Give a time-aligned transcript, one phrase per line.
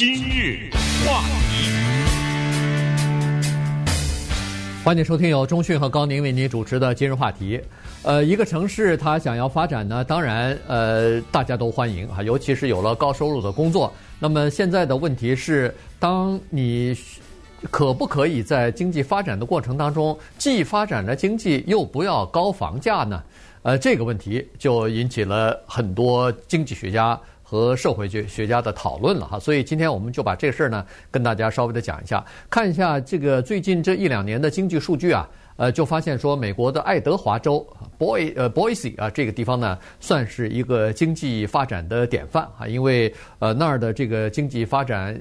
[0.00, 0.70] 今日
[1.04, 1.20] 话
[1.50, 1.68] 题，
[4.82, 7.60] 欢迎收听由中讯和高宁为您主持的今日话题。
[8.02, 13.92] 呃，一个城市它想要发展呢，当然呃大家都欢迎啊，尤其是有了高收入的工作。
[14.18, 16.96] 那么现在的问题是，当你
[17.70, 23.22] 可不可以在经济发展的过程当中，既发展了经济，又不要高房价呢？
[23.64, 27.20] 呃，这个问题就引起了很多经济学家
[27.50, 29.40] 和社会学学家的讨论了哈。
[29.40, 37.66] 所以今天我们就把这事儿呢，跟大家稍微的讲一下，看一下这个最近这一两年的经济数据啊，呃，就发现说美国的爱德华州
[37.98, 45.20] Boy 呃 Boise 啊这个地方呢，算是一个经济发展的典范啊，因为呃那儿的这个经济发展。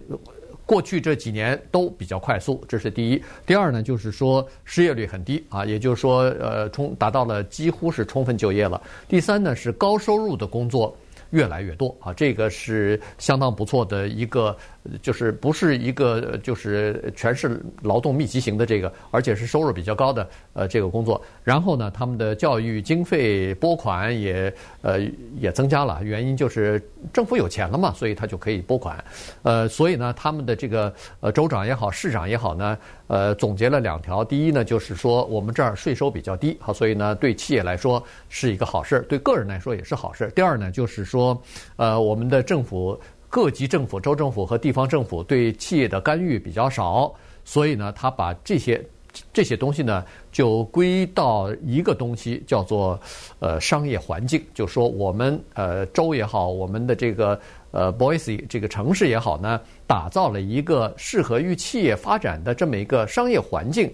[0.65, 3.19] 过去这几年都比较快速，这是第一。
[3.43, 8.79] 第二呢，就是说失业率很低啊，也就是说，呃，充达到了几乎是充分就业了。
[9.07, 10.95] 第三呢，是高收入的工作
[11.31, 14.55] 越来越多啊，这个是相当不错的一个。
[15.01, 21.21] 就是不是一个就是全是劳动密集型的这个，而且是收入比较高的呃这个工作。
[21.43, 24.99] 然后呢，他们的教育经费拨款也呃
[25.37, 26.81] 也增加了，原因就是
[27.13, 29.03] 政府有钱了嘛，所以他就可以拨款。
[29.43, 34.23] 呃，所以呢，他们的这个呃州长也好，市长也好呢，呃总结了两条。
[34.23, 40.31] 第一呢，就是说我们这儿税收比较低，好，所以呢对企业来说是一个好事，对个人来说也是好事。
[40.35, 41.39] 第二呢，就是说
[41.75, 42.99] 呃我们的政府。
[43.29, 47.13] 各级政府、州政府和地方政府对企业的干预比较少，
[47.45, 48.83] 所以呢，他把这些
[49.31, 52.99] 这些东西呢，就归到一个东西，叫做
[53.37, 54.43] 呃商业环境。
[54.51, 63.93] 就说我们呃州也好，我们的这个呃 Boise 这个城市也好呢，打造了一个适合于企业发展的这么一个商业环境。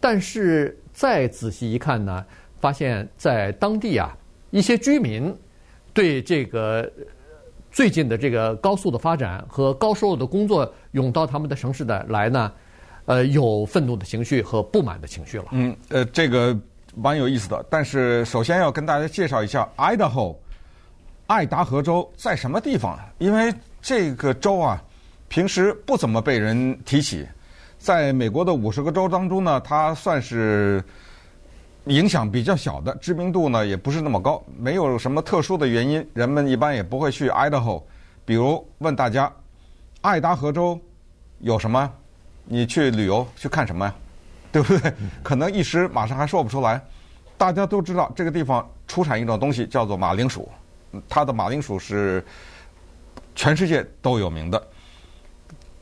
[0.00, 2.24] 但是再仔细一看呢，
[2.58, 4.16] 发现在当地啊，
[4.50, 5.36] 一些居民
[5.92, 6.90] 对这个。
[7.70, 12.52] 最近的这个高速的发展和高收入的工作涌到他们的城市的来呢，
[13.04, 15.46] 呃，有愤怒的情绪和不满的情绪了。
[15.52, 16.56] 嗯，呃，这个
[16.96, 17.64] 蛮有意思的。
[17.70, 20.34] 但是首先要跟大家介绍一下，Idaho，
[21.26, 22.98] 爱达荷州在什么地方？
[23.18, 24.82] 因为这个州啊，
[25.28, 27.26] 平时不怎么被人提起。
[27.78, 30.82] 在美国的五十个州当中呢，它算是。
[31.86, 37.82] 影响比较小的，知名度呢也不是那么高，没有什么特殊的原因，人们一般也不会去 Idaho。
[38.24, 39.32] 比如问大家，
[40.02, 40.78] 爱达荷州
[41.38, 41.90] 有什么？
[42.44, 43.94] 你去旅游去看什么呀？
[44.52, 44.92] 对不对？
[45.22, 46.80] 可能一时马上还说不出来。
[47.38, 50.46] 大家都知道这个地方出产一种东西叫做马铃薯，
[51.08, 52.22] 它的马铃薯是
[53.34, 54.62] 全世界都有名的。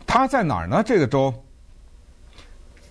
[0.07, 0.83] 它在哪儿呢？
[0.85, 1.35] 这个州，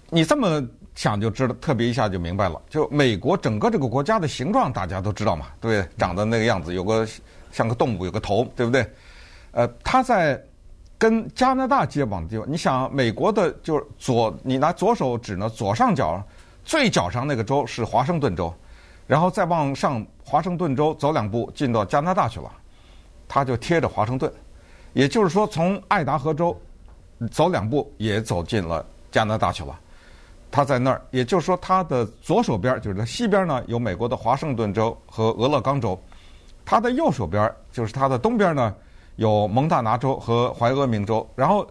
[0.09, 0.61] 你这么。
[0.97, 2.59] 想就知道，特别一下就明白了。
[2.67, 5.87] 就美国整个这个国家的形状，大家都知道嘛，对？
[5.95, 7.07] 长得那个样子，有个
[7.51, 8.83] 像个动物，有个头，对不对？
[9.51, 10.43] 呃，它在
[10.97, 12.51] 跟加拿大接壤的地方。
[12.51, 16.19] 你想，美国的就是左，你拿左手指呢，左上角
[16.65, 18.51] 最角上那个州是华盛顿州，
[19.05, 22.51] 然后再往上，华盛顿州走两步进到加拿大去了，
[23.27, 24.33] 它就贴着华盛顿。
[24.93, 26.59] 也就是说，从爱达荷州
[27.29, 29.79] 走两步也走进了加拿大去了。
[30.49, 35.95] 它在那儿，也就是说，它的左手边就是它西边呢，有美国的华盛顿州和俄勒冈州；
[36.65, 38.73] 它的右手边就是它的东边呢，
[39.17, 41.27] 有蒙大拿州和怀俄明州。
[41.35, 41.67] 然后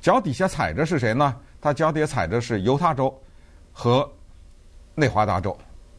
[0.00, 1.34] 脚底下踩着是谁呢？
[1.60, 3.12] 它脚底下踩着是犹他州
[3.72, 4.08] 和
[4.94, 5.56] 内华达州。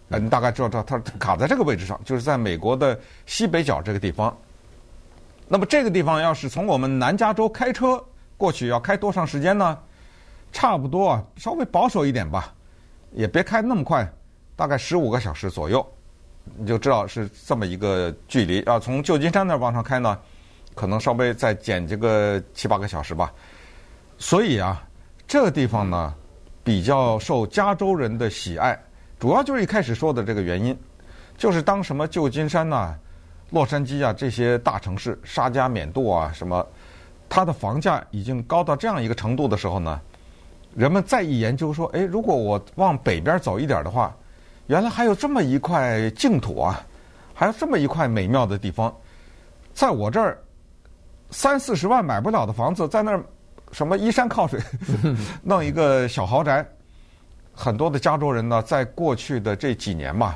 [0.10, 4.36] 呃，你大概知道它它卡在这个位置上，就是在美国的西北角这个地方。
[5.48, 8.04] 那么这个地方要是从我们南加州开车
[8.38, 9.78] 过去，要开多长时间呢？
[10.52, 12.54] 差不多啊，稍微保守一点吧，
[13.12, 14.12] 也别开那么快，
[14.56, 15.86] 大概十五个小时左右，
[16.56, 18.64] 你就知道是这么一个距离。
[18.66, 20.18] 要从旧金山那儿往上开呢，
[20.74, 23.32] 可能稍微再减这个七八个小时吧。
[24.18, 24.84] 所以啊，
[25.28, 26.14] 这个地方呢
[26.64, 28.76] 比较受加州人的喜爱，
[29.20, 30.76] 主要就是一开始说的这个原因，
[31.38, 32.96] 就是当什么旧金山呐、
[33.52, 36.66] 洛杉矶啊这些大城市，沙加缅度啊什么，
[37.30, 40.02] 它的房价已经高到这样一个程度的时候呢。
[40.78, 44.16] 人们再一研究说，哎，如果我往北边走一点的话，
[44.68, 46.86] 原来还有这么一块净土啊，
[47.34, 48.96] 还有这么一块美妙的地方，
[49.74, 50.38] 在我这儿
[51.32, 53.24] 三四十万买不了的房子，在那儿
[53.72, 54.62] 什么依山靠水，
[55.42, 56.64] 弄一个小豪宅。
[57.56, 60.36] 很多的加州人呢，在过去的这几年嘛，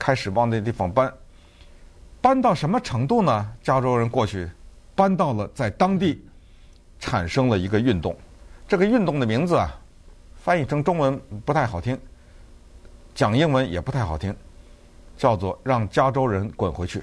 [0.00, 1.12] 开始往那地方搬，
[2.20, 3.52] 搬到什么程度呢？
[3.62, 4.50] 加州人过去
[4.96, 6.26] 搬到了在当地
[6.98, 8.16] 产生了一个运动。
[8.68, 9.78] 这个运动的名字啊，
[10.34, 11.96] 翻译成中文不太好听，
[13.14, 14.34] 讲英文也不太好听，
[15.16, 17.00] 叫做“让加州人滚回去”。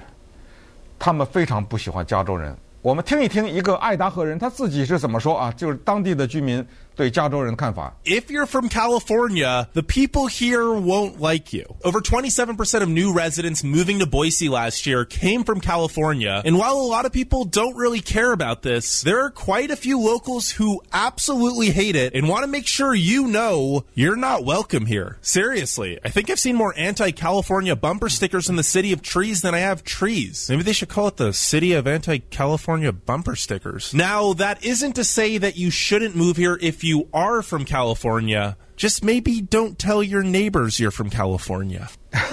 [0.98, 5.51] 他们非常不喜欢加州人，我们听一听一个爱达荷人他自己是怎么说啊？
[5.51, 6.65] 就是当地的居民
[6.95, 7.93] 对加州人的看法。
[8.05, 11.75] If you're from California, the people here won't like you.
[11.83, 16.41] Over 27% of new residents moving to Boise last year came from California.
[16.45, 19.77] And while a lot of people don't really care about this, there are quite a
[19.77, 24.45] few locals who absolutely hate it and want to make sure you know you're not
[24.45, 25.17] welcome here.
[25.21, 29.53] Seriously, I think I've seen more anti-California bumper stickers in the city of trees than
[29.53, 30.47] I have trees.
[30.49, 33.93] Maybe they should call it the city of anti-California California bumper stickers.
[33.93, 38.57] Now, that isn't to say that you shouldn't move here if you are from California.
[38.75, 41.87] Just maybe don't tell your neighbors you're from California.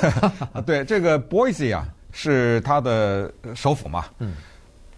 [0.65, 4.07] 对，这个 Boise 啊，是它的首府嘛。
[4.19, 4.35] 嗯。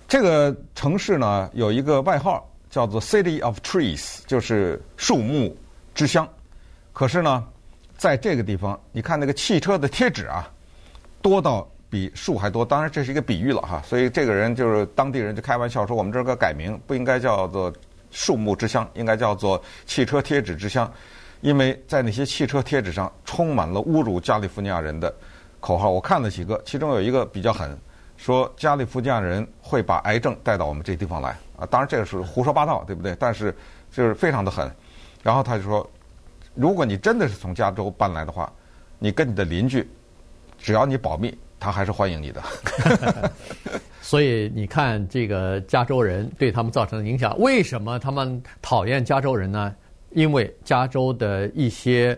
[0.06, 5.56] 这个城市呢，有一个外号叫做 City of Trees，就是树木
[5.97, 6.29] 之乡。
[6.93, 7.44] 可是呢，
[7.97, 10.49] 在这个地方，你看那个汽车的贴纸啊，
[11.20, 11.69] 多到。
[11.94, 17.72] 比树还多，当然这是一个比喻了哈，所以这个人就是当地人就开玩笑说，我们这个改名不应该叫做
[18.10, 20.92] 树木之乡，应该叫做汽车贴纸之乡，
[21.42, 25.13] 因为在那些汽车贴纸上充满了侮辱加利福尼亚人的
[25.60, 25.92] 口号。
[25.92, 27.78] 我看了几个，其中有一个比较狠，
[28.18, 33.16] 说加利福尼亚人会把癌症带到我们这地方来啊，当然这个是胡说八道，对不对？
[33.19, 33.56] 但是
[33.92, 34.68] 就是非常的狠。
[35.22, 35.88] 然后他就说，
[36.56, 38.51] 如果你真的是从加州搬来的话，
[38.98, 39.88] 你跟你的邻居，
[40.57, 41.38] 只要你保密。
[41.63, 42.44] 他还是欢迎你的，
[44.01, 49.74] 所以你看这个加州人对他们造成的影响，为什么他们讨厌加州人呢？
[50.12, 52.15] 因为加州的一些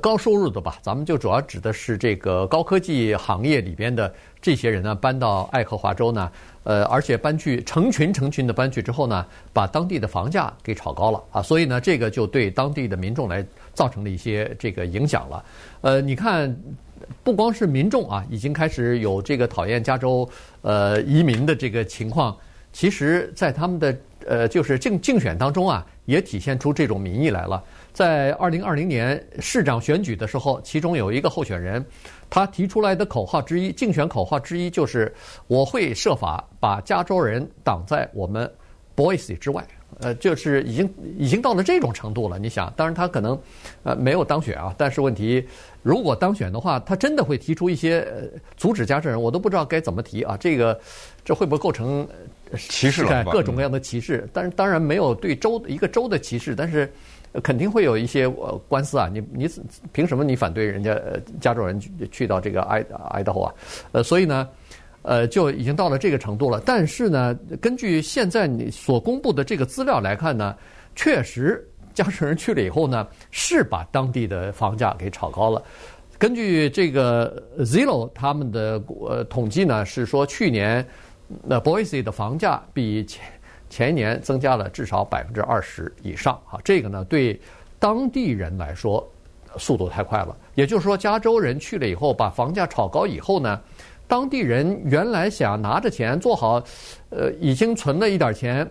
[0.00, 4.12] 高收入的吧，咱们就主要指的是这个高科技行业里边的
[4.46, 6.30] 这些人呢，搬到爱荷华州呢，
[6.62, 13.44] 呃，而且搬去成群成群的搬去之后呢，把当地的房价给炒高了啊，所以呢，这个就对当地的民众来
[13.74, 15.44] 造成了一些这个影响了，
[15.80, 16.56] 呃，你看。
[17.22, 20.28] 不光是民众啊，已经开始有这个讨厌加州
[20.62, 22.34] 呃移民的这个情况，
[22.72, 23.96] 其实，在他们的
[24.26, 27.62] 呃就是竞竞选当中啊，也体现出这种民意来了。
[27.92, 31.84] 在二零二零年市长选举的时候，其中有一个候选人，
[32.28, 35.12] 他提出来的口号之一，竞选口号之一就是
[35.46, 38.50] “我会设法把加州人挡在我们
[38.94, 39.66] Boise 之外”。
[40.00, 42.38] 呃，就是已经已经到了这种程度了。
[42.38, 43.38] 你想，当然他可能
[43.82, 45.46] 呃没有当选啊，但是问题。
[45.82, 50.36] 如果当选的话，他真的会提出一些呃阻止加州人，我都不知道该怎么提啊。
[50.36, 50.78] 这个
[51.24, 52.06] 这会不会构成
[52.58, 53.06] 歧视？
[53.30, 54.28] 各种各样的歧视。
[54.34, 56.92] 但是当然没有对州一个州的歧视，但是
[57.42, 58.28] 肯定会有一些
[58.68, 59.08] 官司啊。
[59.12, 59.48] 你你
[59.92, 60.98] 凭什么你反对人家
[61.40, 61.80] 加州人
[62.10, 63.54] 去到这个爱爱达荷啊？
[63.92, 64.48] 呃，所以呢，
[65.02, 66.60] 呃，就已经到了这个程度了。
[66.64, 70.56] 但是呢，根据现在你所公布的这个资料来看呢，
[70.94, 71.66] 确实。
[71.94, 75.62] 加州人去了以后呢，是把当地的房价给炒高了。
[76.18, 80.86] 根据这个 Zillow 他们的呃统计呢，是说去年
[81.42, 83.24] 那 Boise 的房价比前
[83.68, 86.58] 前年增加了至少百分之二十以上啊。
[86.64, 87.40] 这个呢，对
[87.78, 89.06] 当地人来说
[89.58, 90.36] 速度太快了。
[90.54, 93.60] 也就是说，加州人去了以后，把房价炒高以后呢，
[94.06, 96.62] 当地人原来想拿着钱做好，
[97.10, 98.68] 呃，已经存了一点钱。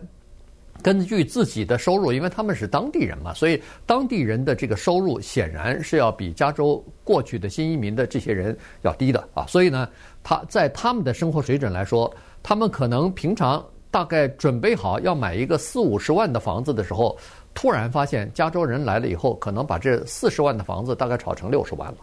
[0.83, 9.45] 根据自己的收入，因为他们是当地人嘛，所以当地人的这个收入显然是要比加州过去的新移民的这些人要低的啊。
[9.47, 9.88] 所以呢，
[10.21, 12.13] 他在他们的生活水准来说，
[12.44, 13.65] 他们可能平常
[13.95, 17.18] 大概准备好要买一个四五十万的房子的时候，
[17.53, 21.97] 突然发现加州人来了以后，可能把这四十万的房子大概炒成六十万了。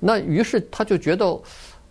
[0.00, 1.38] 那于是他就觉得。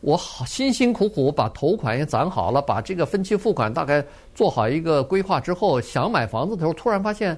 [0.01, 7.35] 我好辛辛苦苦把头款也攒好了，把这个分期付款大概做好一个规划之后，想买房子的时候，突然发现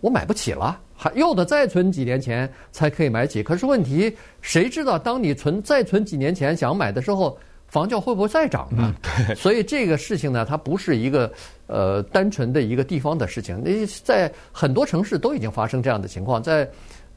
[0.00, 3.42] 我买不起了，还又得再存几年钱才可以买起。
[3.42, 7.38] 可是问题，谁知道当你存再存几年钱想买的时候，
[7.74, 8.94] 房价会不会再涨呢？
[9.02, 9.34] 对。
[9.42, 11.30] 所以这个事情呢，它不是一个
[11.66, 16.68] 呃单纯的一个地方的事情，那在很多城市都已经发生这样的情况，在。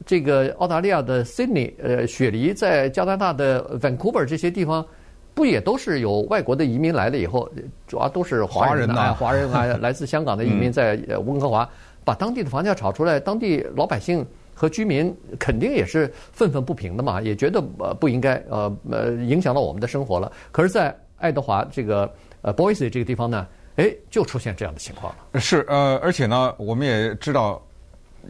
[0.06, 4.86] 这个澳大利亚的 Sydney，呃，雪梨在加拿大的 Vancouver 这些地方，
[5.34, 7.50] 不也都是有外国的移民来了以后，
[7.84, 10.94] 主要都是华人啊，华人啊，来自香港的移民在
[11.26, 11.68] 温哥华，
[12.04, 14.24] 把当地的房价炒出来，当地老百姓
[14.58, 20.32] 和居民肯定也是愤愤不平的嘛，也觉得呃不应该呃呃影响到我们的生活了。
[20.50, 22.12] 可是，在爱德华这个
[22.42, 23.46] 呃 Boise 这个地方呢，
[23.76, 25.40] 哎，就出现这样的情况了。
[25.40, 27.62] 是呃，而且呢，我们也知道，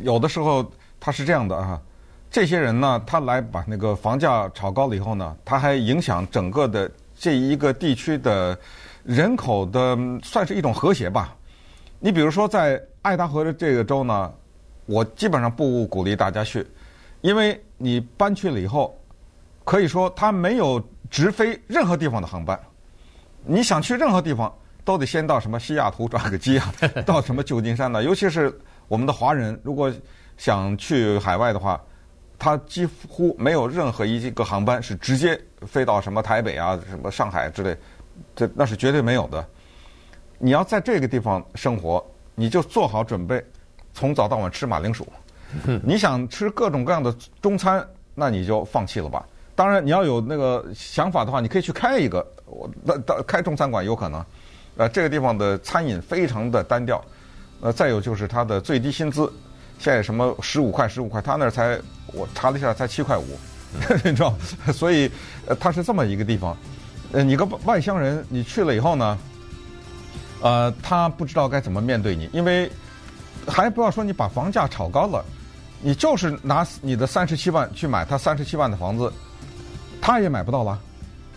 [0.01, 0.71] 有的时候。
[1.01, 1.81] 他是这样的啊，
[2.29, 8.59] 这些人呢，他来把那个房价炒高了以后呢，他还影响整个的这一个地区的
[9.05, 11.37] 人口的，算是一种和谐吧。
[12.01, 14.35] 你比如说在爱达荷的这个州呢，
[14.89, 16.67] 我基本上不鼓励大家去，
[17.21, 18.99] 因为你搬去了以后，
[19.65, 22.59] 可以说他没有直飞任何地方的航班，
[23.45, 24.51] 你想去任何地方，
[24.85, 26.73] 都得先到什么西雅图转个机啊，
[27.05, 28.03] 到什么旧金山呢？
[28.03, 29.93] 尤其是我们的华人，如果
[30.39, 31.79] 想去海外的话，
[32.39, 37.77] 他几乎没有任何一个航班是直接飞到什么台北啊、什么上海之类，
[38.35, 39.47] 这那是绝对没有的。
[40.39, 42.03] 你要在这个地方生活，
[42.35, 43.45] 你就做好准备，
[43.99, 45.05] 从早到晚吃马铃薯。
[45.83, 47.13] 你想吃各种各样的
[47.43, 49.27] 中餐，那你就放弃了吧。
[49.57, 54.25] 当然，你要有那个想法的话，你可以去开一个，我那开中餐馆有可能。
[54.77, 57.05] 呃，这个地方的餐饮非常的单调。
[57.61, 59.33] 呃，再有就是它的最低薪资，
[59.81, 61.77] 现在什么十五块、十五块，他那儿才
[62.13, 63.37] 我查了一下才七块五，
[64.05, 64.33] 你知道？
[64.73, 65.11] 所以，
[65.47, 66.57] 呃，它是这么一个地方。
[67.11, 69.19] 呃，你个外乡人，你去了以后呢？
[70.41, 72.71] 呃，他不知道该怎么面对你，因为
[73.49, 75.25] 还不要说你把房价炒高了，
[75.81, 79.13] 你就是拿你的三十七万去买他三十七万的房子，
[80.01, 80.79] 他也买不到了，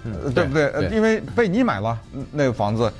[0.03, 0.69] 嗯，对不对？
[0.71, 1.97] 对，因为被你买了
[2.31, 2.91] 那个房子。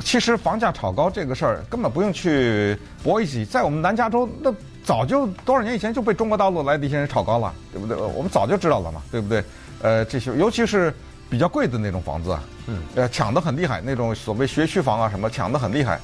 [0.00, 7.96] 其实房价炒高这个事儿根本不用去博弈，在我们南加州那早就多少年以前就被中国大陆来的一些人炒高了，对不对？
[7.96, 9.42] 我们早就知道了嘛，对不对？
[9.82, 10.94] 呃，这些尤其是。
[11.28, 16.00] 比较贵的那种房子啊，嗯，呃，抢得很厉害，那种所谓学区房啊什么，抢得很厉害。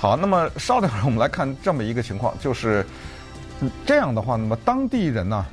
[0.00, 2.86] 好，那么稍等会儿我们来看这么一个情况，就是
[3.84, 5.44] 这样的话，那么当地人呢，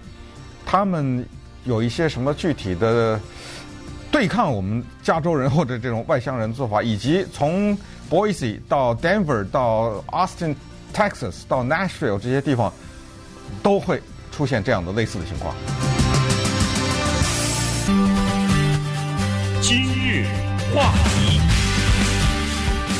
[0.64, 1.28] 他们
[1.64, 3.20] 有一些什么具体的
[4.12, 7.75] 对抗我们加州人或者这种外乡人做法，以及从
[8.08, 10.56] Boise 到 Denver 到 Austin
[10.94, 12.72] Texas 到 Nashville 这些地方，
[13.64, 14.00] 都会
[14.32, 15.56] 出现这样的类似的情况。
[19.60, 20.28] 今日
[20.72, 21.35] 话题，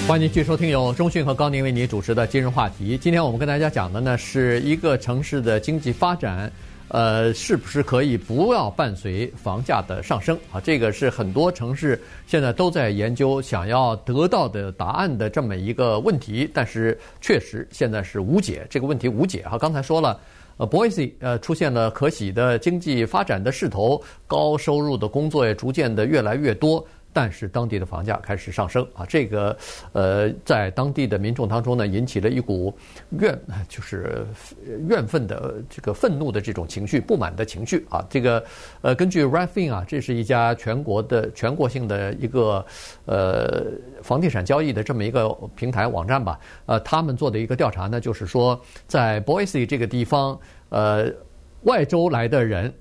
[0.08, 2.96] 欢迎继续收听由中讯和高宁为您主持的今日话题。
[2.96, 6.50] 今天我们跟大家讲的呢，是一个城市的经济发展，
[6.90, 10.62] 呃，是不是可以不要伴随房价的上升啊？
[10.62, 19.58] 这个是很多城市现在都在研究、想要得到的答案的这么一个问题，但是确实现在是无解，这个问题无解哈。
[19.58, 20.20] 刚才说了。
[20.58, 26.82] 呃，Boise 呃出现了可喜的经济发展的势头，高收入的工作也逐渐的越来越多。
[27.16, 29.58] 但是当地的房价开始上升啊，这个
[29.94, 32.78] 呃，在当地的民众当中呢，引起了一股
[33.12, 34.28] 怨，就是
[34.90, 38.06] 怨愤的这个愤怒的这种情绪，不满的情绪啊。
[38.10, 38.44] 这个
[38.82, 42.66] 呃，根据 Redfin 啊，这是一家全国的全国性的一个
[43.06, 43.64] 呃
[44.04, 46.38] 房地产交易的这么一个平台网站吧。
[46.66, 51.10] 呃，他们做的一个调查呢，就是说在 Boise 这个地方，呃，
[51.62, 52.74] 外州来的人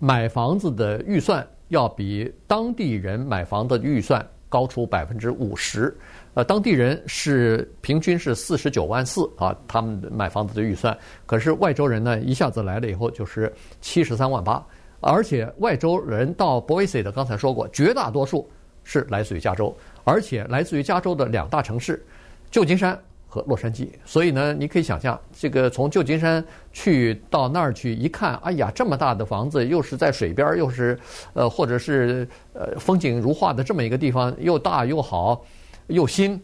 [0.00, 1.46] 买房子的预算。
[1.68, 5.94] 要比当地人买房的预算高出百分之五十，
[6.34, 10.96] 呃，当地人是平均是四十九万四啊，他们买房子的预算，
[11.26, 14.64] 可是外州人呢，一下子来了以后就是七十三万八，
[15.00, 18.48] 而且外州人到 Boise 的，刚才说过，绝大多数
[18.84, 22.04] 是来自于加州，而且来自于加州的两大城市，
[22.50, 22.98] 旧金山。
[23.28, 26.42] 和洛杉矶，所以呢，你可以想象，这个从旧金山
[26.72, 30.98] 去到那儿去一看，哎呀，这么大的房子，又是在水边，又是
[31.34, 35.44] 呃，或者是呃，风景如画的这么一个地方，又大又好
[35.88, 36.40] 又新。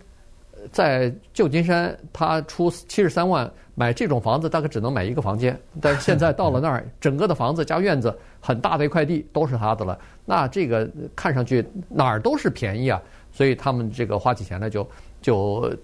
[0.71, 5.59] 在旧金山，他出七十三万买这种房子，大概只能买一个房间。
[5.81, 9.99] 但是现在到了那儿，整个的房子加院子，很大的一块地都是他的了。
[10.25, 14.87] 那这个看上去哪儿都是便宜啊，所以他们这个花起钱来就
[15.21, 15.75] 就。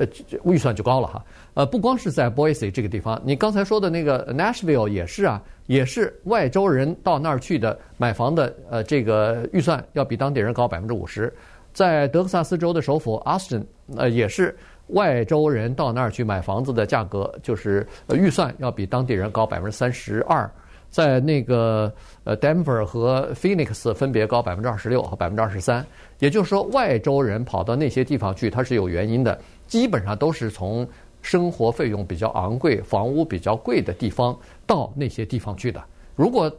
[0.00, 0.06] 呃，
[0.44, 1.22] 预算就高了哈。
[1.52, 11.30] 呃，不光是在 Boise 这个地方，你刚才说的那个 Nashville 也是啊，也是外州人到那儿去的买房的，呃，这个预算要比当地人高百分之五十。
[11.74, 13.62] 在德克萨斯州的首府 Austin，
[13.96, 14.56] 呃，也是
[14.88, 20.50] 外州人到那儿去买房子的价格，就是呃预算要比当地人高百分之三十二。
[20.88, 21.92] 在那个
[22.24, 25.86] 呃 Denver 和 Phoenix 分别高百分之二十六和百分之二十三。
[26.18, 29.40] 也就是说，外州人跑到那些地方去，他是有原因的。
[29.70, 30.86] 基本上都是从
[31.22, 34.36] 生活费用比较昂贵、房屋比较贵的地方
[34.66, 35.80] 到那些地方去的。
[36.16, 36.52] 如果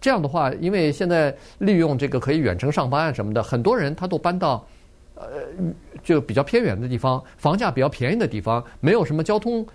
[0.00, 4.66] 这样的话，因为现在利用这个可以远程上班啊什么的，很多人他都搬到
[5.14, 5.24] 呃
[6.02, 9.66] 就比较偏远的地方，房价比较便宜的地方，没有什么交通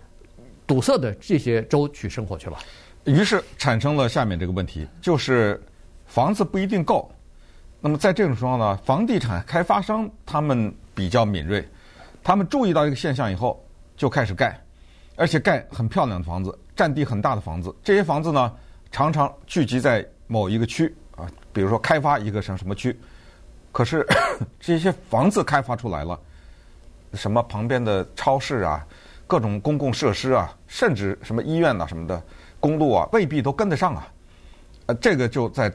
[0.66, 2.58] 堵塞的这些州去生活去了。
[3.04, 5.62] 于是产生了下面这个问题，就是
[6.08, 7.08] 房子不一定够。
[7.82, 11.64] 那么在这种情况呢，房地产开发商他们比较敏锐。
[12.24, 13.64] 他们注意到一个现象以后，
[13.96, 14.60] 就开始盖，
[15.16, 17.74] 而且盖很漂亮的房子，占地很大的房子。
[17.84, 18.54] 这些房子呢，
[18.92, 22.98] 常常聚集在某一个区啊，比如说开发一个什么什么区。
[23.72, 24.06] 可是
[24.60, 26.20] 这些房子开发出来了，
[27.14, 28.86] 什么旁边的超市啊，
[29.26, 32.22] 各种公共设施啊，甚至什么医院呐、什么的，
[32.60, 34.08] 公路啊，未必都跟得上啊。
[34.88, 35.72] 呃，这个就在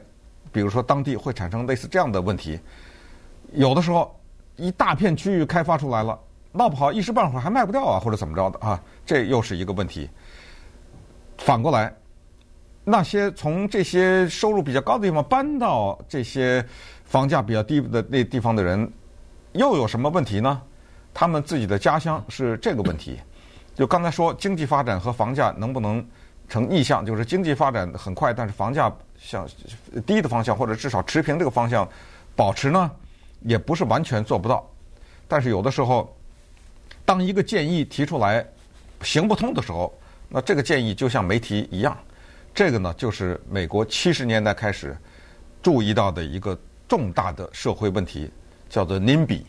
[0.51, 2.59] 比如说当地会产生类似这样的问题，
[3.51, 4.15] 有的时候。
[4.57, 6.17] 一大片区域开发出来了，
[6.55, 8.81] 闹不好一时半会儿还卖不掉啊，或者怎么着的啊？
[9.05, 10.09] 这又是一个问题。
[11.37, 11.93] 反过来，
[12.83, 16.65] 那些从这些收入比较高的地方搬到这些
[17.03, 18.89] 房价比较低的那地方的人，
[19.51, 20.61] 又有什么问题呢？
[21.13, 23.19] 他们自己的家乡是这个问题。
[23.73, 26.05] 就刚才说，经济发展和房价能不能
[26.47, 27.05] 成逆向？
[27.05, 29.45] 就是经济发展很快，但是房价向
[30.05, 31.85] 低的方向，或者至少持平这个方向
[32.33, 32.89] 保持呢？
[33.41, 34.65] 也不是完全做不到。
[35.27, 36.14] 但是有的时候，
[37.05, 38.45] 当一个建议提出来
[39.01, 39.93] 行不通的时候，
[40.27, 41.95] 那这个建议就像没提一样。
[42.53, 44.97] 这个呢，就是美国七十年代开始
[45.61, 46.57] 注意到的一个
[46.87, 48.31] 重大的社会问题，
[48.69, 49.43] 叫做 NIMBY。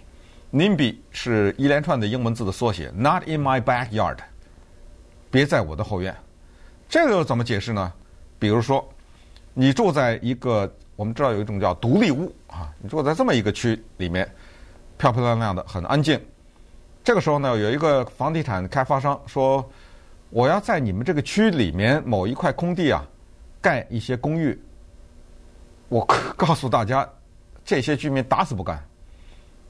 [0.52, 4.18] NIMBY 是一连串的英文字的缩写，Not in my backyard，
[5.30, 6.14] 别在我的后院。
[6.88, 7.92] 这个怎么解释呢？
[8.38, 8.86] 比如说，
[9.54, 14.28] 你住在一个我们知道有一种叫独立屋啊，你住在这么一个区里面，
[14.98, 16.20] 漂漂亮亮的，很安静。
[17.06, 19.64] 这个时候呢，有一个房地产开发商说，
[20.28, 23.06] 我要在你们这个区里面某一块空地啊，
[23.60, 24.60] 盖一些公寓。
[25.88, 26.04] 我
[26.36, 27.08] 告诉大家，
[27.64, 28.84] 这些居民打死不干，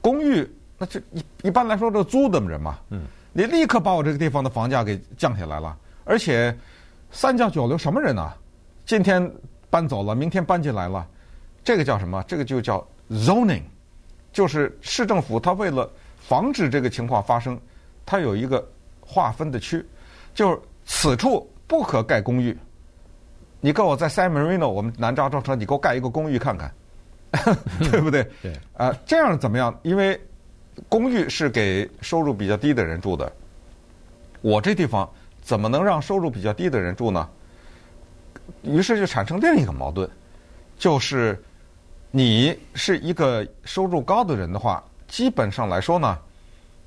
[0.01, 0.51] 公寓。
[0.79, 3.03] 那这一一般来说，都租的人嘛，嗯，
[3.33, 5.77] 你立刻把我这个地方的房价给降下来了。
[6.05, 6.57] 而且
[7.11, 8.33] 三教九流什么人呢？
[8.83, 9.31] 今天
[9.69, 11.07] 搬走了，明天搬进来了，
[11.63, 12.23] 这个叫什么？
[12.27, 13.61] 这个就叫 zoning，
[14.33, 15.87] 就是市政府它为了
[16.27, 17.57] 防止这个情况发生，
[18.05, 18.67] 它有一个
[18.99, 19.85] 划分的区，
[20.33, 22.57] 就是此处不可盖公寓。
[23.61, 26.69] 你给我在 San Marino，我们南加州城，你给我盖一个公寓看看，
[27.89, 28.27] 对不对？
[28.41, 28.53] 对。
[28.75, 29.73] 啊，这样怎么样？
[29.83, 30.19] 因为
[30.89, 33.31] 公寓是给收入比较低的人住的，
[34.41, 35.09] 我这地方
[35.41, 37.29] 怎么能让收入比较低的人住呢？
[38.63, 40.09] 于是就产生另一个矛盾，
[40.77, 41.41] 就是
[42.11, 46.17] 你是一个收入高的人的话，基本上来说呢，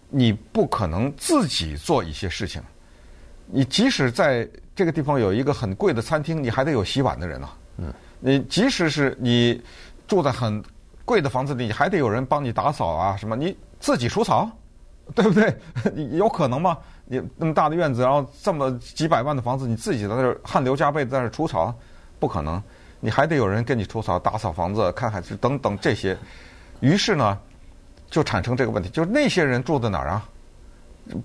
[0.08, 2.62] 你不可能自己做一些事情。
[3.46, 7.56] 你即使在这个地方有一个很贵的餐厅，你还得有洗碗的人啊。
[7.78, 7.92] 嗯。
[8.20, 9.60] 你即使是你
[10.06, 10.62] 住在很
[11.04, 13.56] 贵的房子里，你还得有人帮你打扫啊，什么你。
[13.80, 14.46] 自己除草，
[15.14, 15.56] 对不对？
[15.96, 16.76] 你有可能吗？
[17.06, 21.74] 你那么大的院子，然后这么几百万的房子，你自己在这汗流浃背在这除草，
[22.18, 22.62] 不可能。
[23.00, 26.14] 你还得有人跟你除草、打扫房子、看孩子等等这些。
[26.80, 27.38] 于是呢，
[28.10, 30.28] 就产生这个问题，就是那些人住在哪儿啊？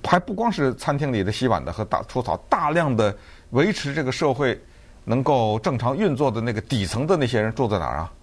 [0.04, 3.14] 还不光是餐厅里的洗碗的和打除草，大量的
[3.50, 4.58] 维持这个社会
[5.04, 8.14] 能够正常运作的那个底层的那些人住在哪儿啊？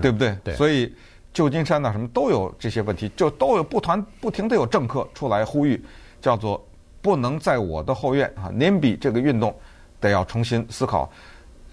[0.00, 0.28] 对不对？
[0.28, 0.54] 嗯、对。
[0.54, 0.94] 所以。
[1.34, 5.84] 旧金山呐，什么都有这些问题，就都有不团不停的有政客出来呼吁，
[6.22, 6.64] 叫做
[7.02, 9.52] 不能在我的后院啊，NIMBY 这个运动
[9.98, 11.10] 得要重新思考。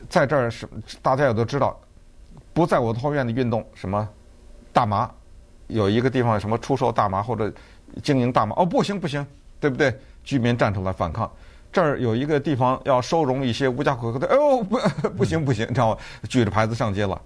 [0.10, 0.68] 在这儿是
[1.04, 1.80] 大家也都知道，
[2.54, 4.10] 不在我的后院的运动，什么
[4.74, 5.12] 大麻，
[5.72, 7.52] 有一个地方什么出售大麻或者
[8.04, 9.26] 经营大麻，哦不行不行，
[9.60, 9.94] 对不对？
[10.24, 11.30] 居民站出来反抗。
[11.72, 14.78] 这儿有一个地方要收容一些无家可归的，哎哟不
[15.18, 15.98] 不行不行，你知道吗？
[16.30, 17.20] 举着牌子上街了。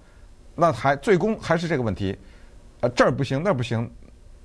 [0.54, 2.16] 那还最终还是这个问题，
[2.80, 3.90] 呃，这儿不行，那儿不行，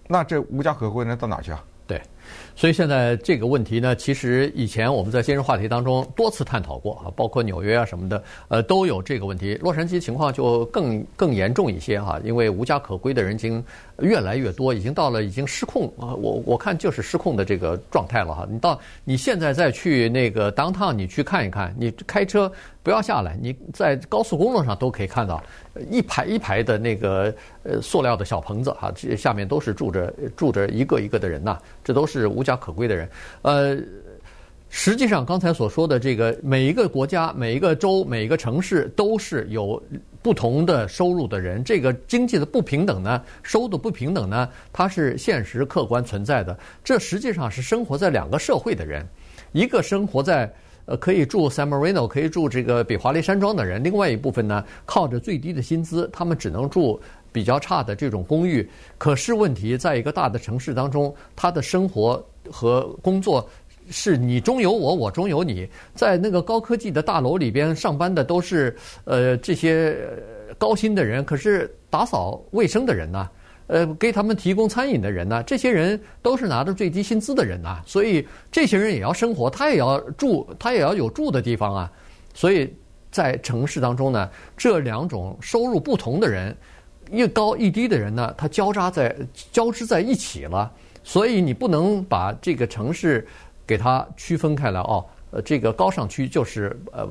[0.08, 1.64] 那这无家可归人到哪儿去啊？
[1.88, 2.02] 对，
[2.56, 9.56] 所以现在这个问题呢，其实以前我们在今日话题当中多次探讨过啊，包括纽约啊什么的，呃，都有这个问题。
[9.62, 13.64] 洛杉矶情况就更更严重一些哈，因为无家可归的人已经
[14.00, 18.48] 越来越多，已经到了已经失控啊，我我看就是失控的这个状态了哈。
[18.50, 22.52] 你到你现在再去那个 downtown，你去看一看，你开车。
[22.84, 25.40] 不要下来，你在高速公路上都可以看到
[25.92, 33.08] 一排一排的那个呃塑料的小棚子哈，这下面都是住着住着一个一个的人呐，这都是无无家可归的人。
[33.44, 33.78] 呃，
[34.70, 39.80] 实际上刚才所说的这个每一个国家、每一个州、每一个城市都是有
[40.24, 46.58] 不同的收入的人，这个经济的不平等呢，收入的不平等呢，它是现实客观存在的。
[46.84, 49.08] 这实际上是生活在两个社会的人，
[49.52, 50.52] 一个生活在。
[50.88, 57.00] 呃，可以住 San Marino，可以住这个比华利山庄的人，另外一部分呢，靠着最低的薪资，他们只能住
[57.32, 58.68] 比较差的这种公寓。
[58.98, 63.48] 可是问题，在一个大的城市当中，他的生活和工作
[63.90, 65.68] 是你中有我，我中有你。
[65.94, 69.98] 在那个高科技的大楼里边上班的都是呃这些
[70.58, 73.30] 高薪的人，可是打扫卫生的人呢？
[73.68, 81.92] 呃，给他们提供餐饮的人呢，这些人都是拿着最低薪资的人呐，所以这些人也要生活，他也要住，他也要有住的地方啊。
[82.34, 82.74] 所以
[83.12, 86.54] 在城市当中呢，这两种收入不同的人，
[87.10, 89.16] 一高一低的人呢，他交叉在
[89.54, 90.70] 交织在一起了。
[91.04, 93.28] 所以你不能把这个城市
[93.66, 97.08] 给它区分开来哦，呃，这个高尚区就是呃，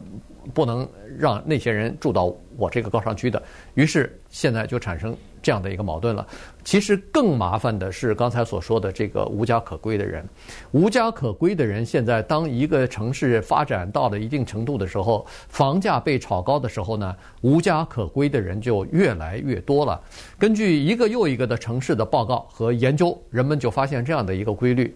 [0.53, 3.43] 不能让那些人住到我这个高尚区的。
[3.75, 6.27] 于是现在就产生这样的一个矛盾了。
[6.65, 10.25] 其实更麻烦的是刚才所说的这个无家可归的人。
[10.73, 20.01] 无家可归的人现在，当一个城市发展到了一定程度的时候，房价被炒高的时候呢，无家可归的人就越来越多了。
[20.39, 24.95] 根据一个又一个的城市的报告和研究，人们就发现这样的一个规律：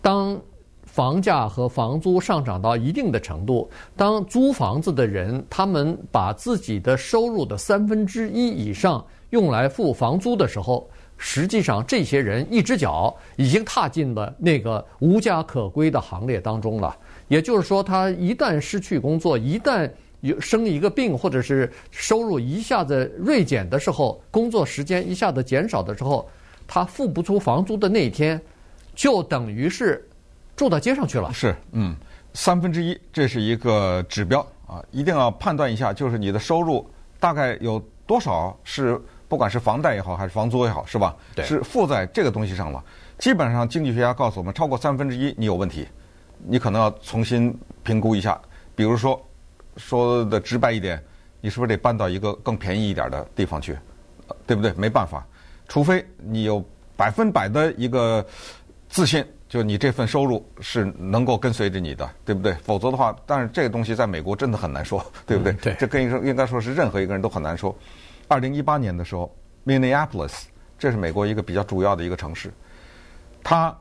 [0.00, 0.38] 当
[0.92, 16.94] 房价和房租上涨到一定的程度，当租房子的人他们把自己的收入的三分之一以上用来付房租的时候，实际上这些人一只脚已经踏进了那个无家可归的行列当中了。
[17.26, 26.28] 也就是说，他一旦失去工作，一旦有生一个病，或者是收入一下子锐减的时候，工作时间一下子减少的时候，
[26.66, 28.38] 他付不出房租的那一天，
[28.94, 30.06] 就等于是。
[30.62, 31.32] 住到街上去了。
[31.32, 31.96] 是，嗯，
[32.34, 38.96] 三分之一，这是一个指标啊，一定要判断一下，就是你的收入大概有多少是，
[39.26, 41.16] 不管是房贷也好，还是房租也好，是吧？
[41.34, 41.44] 对。
[41.44, 42.80] 是付在这个东西上了。
[43.18, 45.88] 基本上，经济学家告诉我们，超过三分之一，你有问题，
[46.46, 48.40] 你可能要重新评估一下。
[48.76, 49.20] 比如说，
[49.78, 51.02] 说的直白一点，
[51.40, 53.76] 你是不是得搬到一个更便宜一点的地方去？
[54.46, 54.72] 对不对？
[54.74, 55.26] 没办法，
[55.66, 56.64] 除非你有
[56.96, 58.24] 百分百的一个
[58.88, 59.26] 自信。
[59.52, 62.54] 就你这份收入是能够跟随着你的，对不对？
[62.64, 65.52] 否则的话，但是这个东西在美国真的很难说，对不对？
[65.52, 67.76] 嗯、对，这跟应该说是任何一个人都很难说。
[68.28, 69.30] 二零一八年的时候
[69.66, 70.44] ，Minneapolis，
[70.78, 72.50] 这是美国一个比较主要的一个城市，
[73.44, 73.76] 它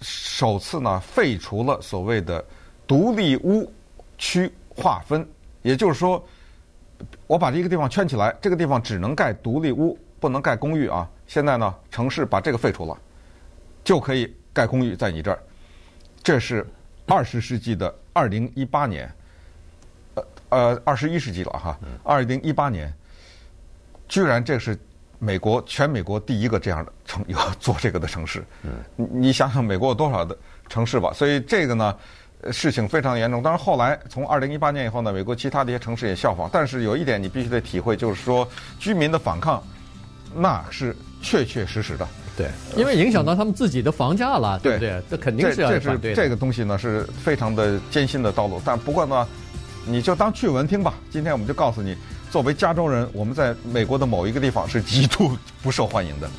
[0.00, 2.44] 首次呢废除了所谓的
[2.84, 3.72] 独立屋
[4.18, 5.24] 区划分，
[5.62, 6.20] 也就是说，
[7.28, 11.08] 我把这个地方圈起来，这个地方只能盖独立屋，不能盖公寓啊。
[11.28, 12.98] 现在呢，城市把这个废除了，
[13.84, 14.34] 就可以。
[14.52, 15.38] 盖公寓在你这儿，
[16.22, 16.66] 这是
[17.06, 19.10] 二十世纪的二零一八年，
[20.14, 21.78] 呃呃，二十一世纪了哈。
[22.04, 22.92] 二零一八年，
[24.08, 24.78] 居然这是
[25.18, 28.44] 美国全美国第一个这样的城要 做这个的城市。
[28.62, 30.36] 嗯，你你想想美国有多少的
[30.68, 31.12] 城市吧？
[31.12, 31.96] 所以这个呢，
[32.50, 33.42] 事情非常严重。
[33.42, 36.50] 但是后来从二零一八年以后呢，美国其他的一些城市也效仿。
[36.52, 38.46] 但是有一点你必须得体会，就是说
[38.78, 39.62] 居民的反抗，
[40.34, 42.06] 那是确确实实的。
[42.36, 45.02] 对，因为影响到他们自己的房价了，对不对？
[45.10, 46.16] 这肯定是要反对的。
[46.16, 49.26] 这个东西呢是非常的艰辛的道路，但不过呢，
[49.86, 50.94] 你就当趣闻听吧。
[51.10, 51.96] 今天我们就告诉你，
[52.30, 56.30] 作为加州人，我们在美国的某一个地方是极度不受欢迎的。